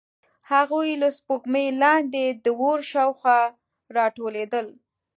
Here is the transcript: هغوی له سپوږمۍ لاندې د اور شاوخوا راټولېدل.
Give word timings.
هغوی 0.51 0.89
له 1.01 1.09
سپوږمۍ 1.17 1.67
لاندې 1.83 2.23
د 2.43 2.45
اور 2.61 2.79
شاوخوا 2.91 3.39
راټولېدل. 3.97 4.67